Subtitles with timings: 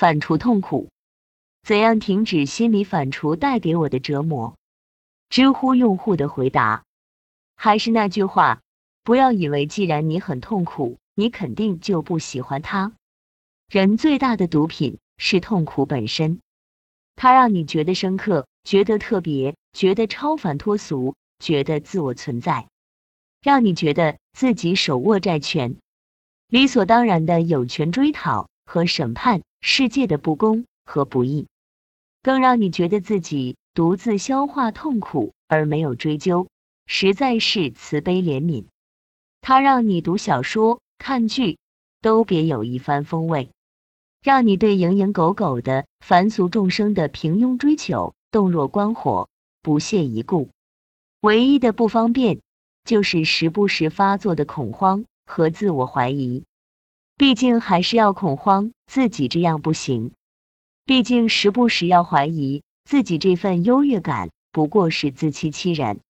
[0.00, 0.88] 反刍痛苦，
[1.62, 4.56] 怎样停止心理反刍带给我的折磨？
[5.28, 6.84] 知乎用户的回答
[7.54, 8.62] 还是那句话：
[9.04, 12.94] 不要以为既然你很痛苦，你肯定就不喜欢他。
[13.68, 16.40] 人最大的毒品是痛苦本身，
[17.14, 22.68] 它让你觉得深刻，觉得特别，觉得超凡脱俗，觉得自我存在，
[23.42, 25.76] 让你觉得自己手握债权，
[26.48, 31.46] 理所当然的有权追讨和审判世界的不公和不义，
[32.22, 36.48] 更让你觉得自己独自消化痛苦而没有追究，
[36.86, 38.64] 实在是慈悲怜悯。
[39.40, 41.58] 它让你读小说、看剧
[42.00, 43.50] 都别有一番风味。
[44.22, 49.30] 让你对蝇营狗苟的凡俗众生的平庸追求洞若观火，
[49.62, 50.50] 不屑一顾。
[51.22, 52.40] 唯一的不方便，
[52.84, 56.44] 就是时不时发作的恐慌和自我怀疑。
[57.20, 60.12] 毕竟还是要恐慌自己这样不行，
[60.86, 66.00] 毕竟时不时要怀疑自己这份优越感不过是自欺欺人。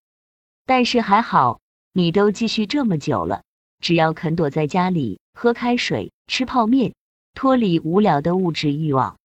[0.66, 1.58] 但是还好，
[1.92, 3.42] 你都继续这么久了，
[3.80, 6.94] 只要肯躲在家里喝开水、吃泡面。
[7.34, 9.18] 脱离无聊的物质欲望，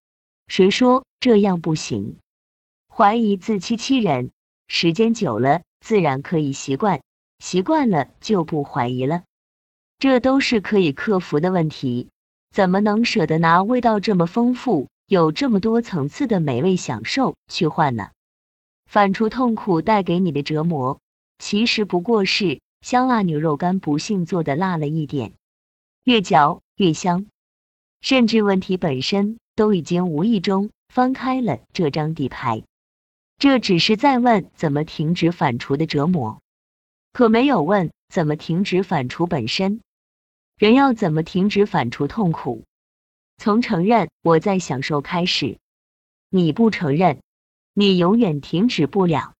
[0.47, 2.17] 谁说这样不行？
[2.91, 4.31] 怀疑自欺欺人，
[4.67, 7.03] 时间久了自然可以习惯，
[7.37, 9.21] 习惯了就不怀疑了。
[10.05, 12.09] 这都是可以克服的问题，
[12.51, 18.11] 怎么能舍得拿味道这么丰富、有这么多层次的美味享受去换呢？
[18.85, 20.99] 反刍痛苦带给你的折磨，
[21.39, 25.33] 其实不过是香辣牛肉干不幸做的辣了一点，
[26.03, 27.25] 越嚼越香。
[27.99, 32.61] 甚至问题本身都已经无意中翻开了这张底牌，
[33.39, 36.39] 这只是在问怎么停止反刍的折磨，
[37.11, 39.81] 可没有问怎么停止反刍本身。
[40.57, 42.63] 人要怎么停止反刍痛苦？
[43.37, 45.59] 从承认我在享受开始。
[46.29, 47.21] 你不承认，
[47.73, 49.34] 你永远停止不了。